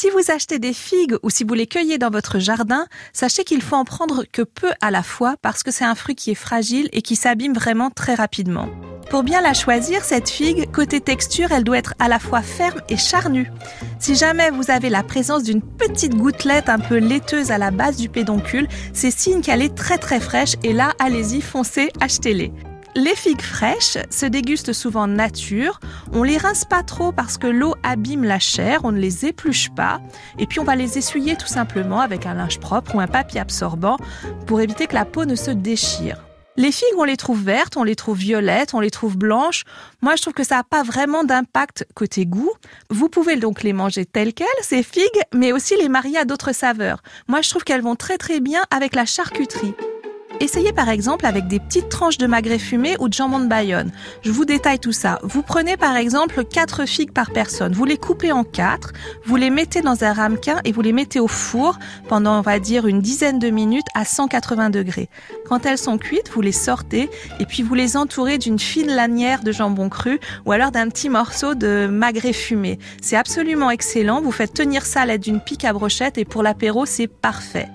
[0.00, 3.60] Si vous achetez des figues ou si vous les cueillez dans votre jardin, sachez qu'il
[3.60, 6.36] faut en prendre que peu à la fois parce que c'est un fruit qui est
[6.36, 8.68] fragile et qui s'abîme vraiment très rapidement.
[9.10, 12.80] Pour bien la choisir, cette figue, côté texture, elle doit être à la fois ferme
[12.88, 13.50] et charnue.
[13.98, 17.96] Si jamais vous avez la présence d'une petite gouttelette un peu laiteuse à la base
[17.96, 22.52] du pédoncule, c'est signe qu'elle est très très fraîche et là, allez-y, foncez, achetez-les.
[22.94, 25.78] Les figues fraîches se dégustent souvent nature.
[26.12, 29.70] On les rince pas trop parce que l'eau abîme la chair, on ne les épluche
[29.70, 30.00] pas.
[30.38, 33.40] Et puis on va les essuyer tout simplement avec un linge propre ou un papier
[33.40, 33.98] absorbant
[34.46, 36.24] pour éviter que la peau ne se déchire.
[36.56, 39.62] Les figues, on les trouve vertes, on les trouve violettes, on les trouve blanches.
[40.02, 42.50] Moi, je trouve que ça n'a pas vraiment d'impact côté goût.
[42.90, 46.52] Vous pouvez donc les manger telles quelles, ces figues, mais aussi les marier à d'autres
[46.52, 47.00] saveurs.
[47.28, 49.74] Moi, je trouve qu'elles vont très très bien avec la charcuterie.
[50.40, 53.90] Essayez par exemple avec des petites tranches de magret fumé ou de jambon de Bayonne.
[54.22, 55.18] Je vous détaille tout ça.
[55.22, 57.72] Vous prenez par exemple 4 figues par personne.
[57.72, 58.92] Vous les coupez en 4,
[59.24, 61.78] vous les mettez dans un ramequin et vous les mettez au four
[62.08, 65.08] pendant on va dire une dizaine de minutes à 180 degrés.
[65.48, 69.42] Quand elles sont cuites, vous les sortez et puis vous les entourez d'une fine lanière
[69.42, 72.78] de jambon cru ou alors d'un petit morceau de magret fumé.
[73.02, 74.20] C'est absolument excellent.
[74.20, 77.68] Vous faites tenir ça à l'aide d'une pique à brochette et pour l'apéro, c'est parfait.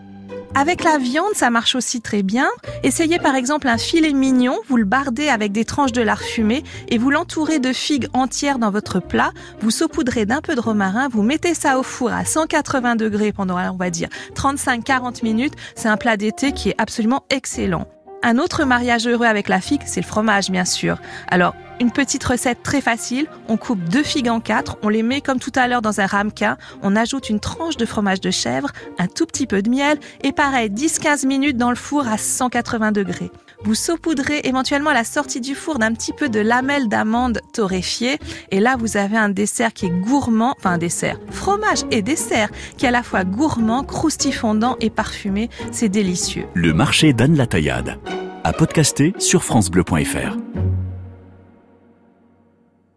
[0.55, 2.47] Avec la viande, ça marche aussi très bien.
[2.83, 6.63] Essayez par exemple un filet mignon, vous le bardez avec des tranches de lard fumé
[6.89, 9.31] et vous l'entourez de figues entières dans votre plat.
[9.61, 13.57] Vous saupoudrez d'un peu de romarin, vous mettez ça au four à 180 degrés pendant,
[13.71, 15.55] on va dire, 35-40 minutes.
[15.75, 17.87] C'est un plat d'été qui est absolument excellent.
[18.21, 20.97] Un autre mariage heureux avec la figue, c'est le fromage, bien sûr.
[21.29, 23.27] Alors, une petite recette très facile.
[23.47, 26.05] On coupe deux figues en quatre, on les met comme tout à l'heure dans un
[26.05, 29.97] ramequin, on ajoute une tranche de fromage de chèvre, un tout petit peu de miel
[30.23, 33.31] et pareil, 10-15 minutes dans le four à 180 degrés.
[33.63, 38.19] Vous saupoudrez éventuellement à la sortie du four d'un petit peu de lamelles d'amande torréfiées
[38.51, 42.49] et là vous avez un dessert qui est gourmand, enfin un dessert, fromage et dessert
[42.77, 45.49] qui est à la fois gourmand, croustifondant et parfumé.
[45.71, 46.45] C'est délicieux.
[46.53, 47.97] Le marché d'Anne la Taillade.
[48.43, 50.37] À podcaster sur francebleu.fr.